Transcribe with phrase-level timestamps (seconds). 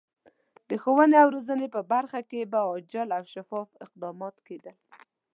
[0.69, 4.75] د ښوونې او روزنې په برخه کې به عاجل او شفاف اقدامات کېدل.